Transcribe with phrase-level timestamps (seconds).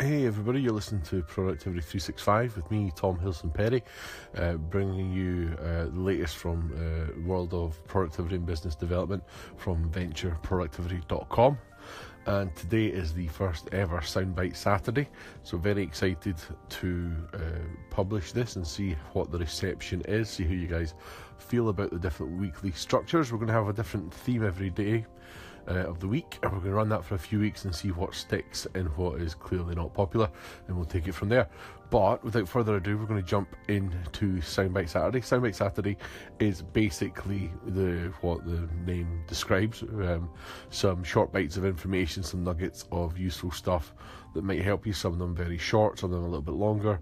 [0.00, 3.82] Hey everybody, you're listening to Productivity 365 with me, Tom Hilson Perry,
[4.36, 9.24] uh, bringing you uh, the latest from uh, world of productivity and business development
[9.56, 11.58] from ventureproductivity.com.
[12.26, 15.08] And today is the first ever Soundbite Saturday,
[15.42, 16.36] so very excited
[16.68, 17.38] to uh,
[17.90, 20.94] publish this and see what the reception is, see how you guys
[21.38, 23.32] feel about the different weekly structures.
[23.32, 25.06] We're going to have a different theme every day
[25.68, 27.74] uh, of the week, and we're going to run that for a few weeks and
[27.74, 30.30] see what sticks and what is clearly not popular,
[30.66, 31.48] and we'll take it from there.
[31.90, 35.20] But without further ado, we're going to jump into Soundbite Saturday.
[35.20, 35.96] Soundbite Saturday
[36.38, 40.28] is basically the what the name describes: um,
[40.70, 43.94] some short bites of information, some nuggets of useful stuff
[44.34, 44.92] that might help you.
[44.92, 47.00] Some of them very short, some of them a little bit longer.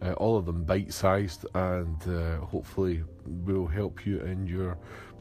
[0.00, 4.78] Uh, all of them bite-sized, and uh, hopefully will help you in your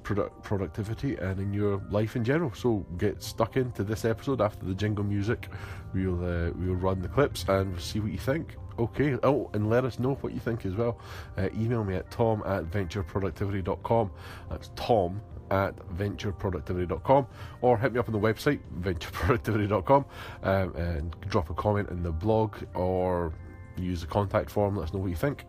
[0.07, 2.53] product productivity and in your life in general.
[2.53, 5.49] So get stuck into this episode after the jingle music.
[5.93, 8.55] We'll uh, we'll run the clips and see what you think.
[8.79, 9.17] Okay.
[9.23, 10.97] Oh, and let us know what you think as well.
[11.37, 14.11] Uh, email me at tom at ventureproductivity.com.
[14.49, 15.19] That's tom
[15.51, 17.27] at ventureproductivity.com
[17.61, 20.05] or hit me up on the website ventureproductivity.com
[20.43, 23.33] um, and drop a comment in the blog or
[23.77, 24.77] use the contact form.
[24.77, 25.45] Let us know what you think.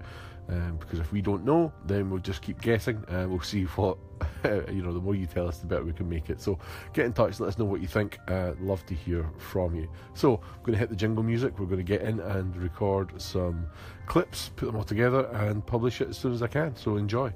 [0.48, 3.98] Um, because if we don't know, then we'll just keep guessing and we'll see what,
[4.44, 6.40] you know, the more you tell us, the better we can make it.
[6.40, 6.58] So
[6.94, 8.18] get in touch, let us know what you think.
[8.28, 9.88] Uh, love to hear from you.
[10.14, 11.58] So I'm going to hit the jingle music.
[11.58, 13.66] We're going to get in and record some
[14.06, 16.74] clips, put them all together, and publish it as soon as I can.
[16.76, 17.32] So enjoy.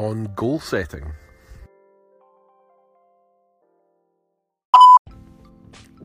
[0.00, 1.12] On goal setting.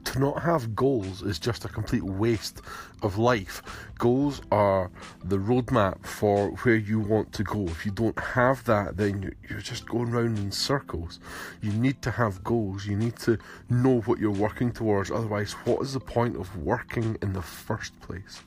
[0.04, 2.62] To not have goals is just a complete waste
[3.04, 3.64] of life.
[3.98, 4.92] Goals are
[5.24, 7.64] the roadmap for where you want to go.
[7.68, 11.20] If you don't have that, then you're just going round in circles.
[11.62, 12.86] You need to have goals.
[12.86, 13.38] You need to
[13.70, 15.10] know what you're working towards.
[15.10, 18.42] Otherwise, what is the point of working in the first place?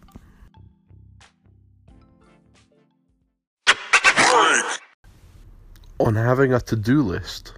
[6.01, 7.53] On having a to do list.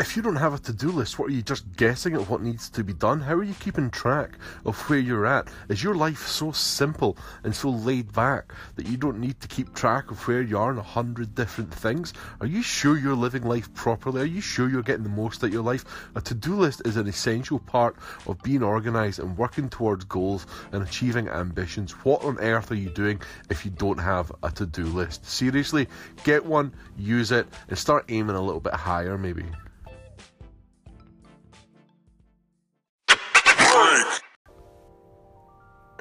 [0.00, 2.42] If you don't have a to do list, what are you just guessing at what
[2.42, 3.20] needs to be done?
[3.20, 4.32] How are you keeping track
[4.66, 5.46] of where you're at?
[5.68, 9.72] Is your life so simple and so laid back that you don't need to keep
[9.72, 12.12] track of where you are in a hundred different things?
[12.40, 14.22] Are you sure you're living life properly?
[14.22, 15.84] Are you sure you're getting the most out of your life?
[16.16, 17.94] A to do list is an essential part
[18.26, 21.92] of being organised and working towards goals and achieving ambitions.
[22.04, 25.24] What on earth are you doing if you don't have a to do list?
[25.24, 25.86] Seriously,
[26.24, 29.44] get one, use it, and start aiming a little bit higher, maybe.
[33.74, 34.33] freak.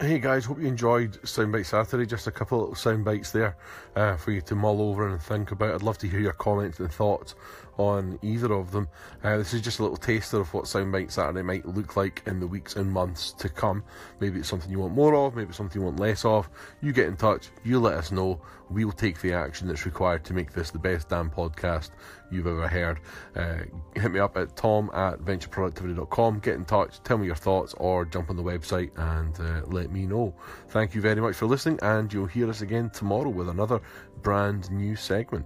[0.03, 2.05] Hey guys, hope you enjoyed Soundbite Saturday.
[2.05, 3.55] Just a couple little sound bites there
[3.95, 5.73] uh, for you to mull over and think about.
[5.73, 7.35] I'd love to hear your comments and thoughts
[7.77, 8.87] on either of them.
[9.23, 12.39] Uh, this is just a little taster of what Soundbite Saturday might look like in
[12.39, 13.83] the weeks and months to come.
[14.19, 16.49] Maybe it's something you want more of, maybe it's something you want less of.
[16.81, 18.41] You get in touch, you let us know.
[18.69, 21.91] We'll take the action that's required to make this the best damn podcast
[22.31, 22.99] you've ever heard.
[23.35, 23.63] Uh,
[23.95, 26.39] hit me up at tom at ventureproductivity.com.
[26.39, 29.91] Get in touch, tell me your thoughts, or jump on the website and uh, let
[29.93, 30.33] me know.
[30.69, 33.79] Thank you very much for listening, and you'll hear us again tomorrow with another
[34.21, 35.45] brand new segment.